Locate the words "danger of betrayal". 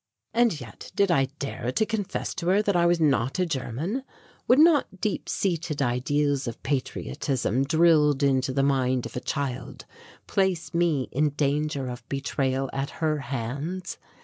11.29-12.67